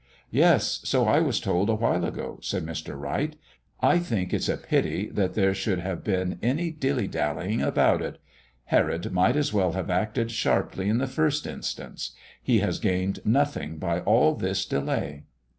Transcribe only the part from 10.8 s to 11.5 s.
in the first